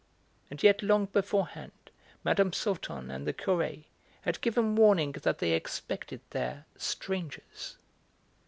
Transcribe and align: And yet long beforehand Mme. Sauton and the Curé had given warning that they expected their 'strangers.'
And 0.49 0.63
yet 0.63 0.81
long 0.81 1.05
beforehand 1.05 1.91
Mme. 2.23 2.49
Sauton 2.53 3.11
and 3.11 3.27
the 3.27 3.33
Curé 3.35 3.83
had 4.21 4.41
given 4.41 4.75
warning 4.75 5.11
that 5.11 5.37
they 5.37 5.51
expected 5.51 6.21
their 6.31 6.65
'strangers.' 6.75 7.77